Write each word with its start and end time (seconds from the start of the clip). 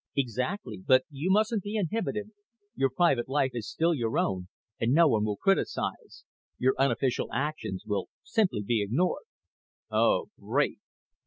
"Exactly. 0.15 0.81
But 0.83 1.03
you 1.11 1.29
mustn't 1.29 1.61
be 1.61 1.75
inhibited. 1.75 2.31
Your 2.73 2.89
private 2.89 3.29
life 3.29 3.51
is 3.53 3.69
still 3.69 3.93
your 3.93 4.17
own 4.17 4.47
and 4.79 4.93
no 4.93 5.07
one 5.07 5.23
will 5.23 5.37
criticize. 5.37 6.23
Your 6.57 6.73
unofficial 6.79 7.31
actions 7.31 7.83
will 7.85 8.09
simply 8.23 8.63
be 8.63 8.81
ignored." 8.81 9.25
"Oh, 9.91 10.29
great!" 10.39 10.79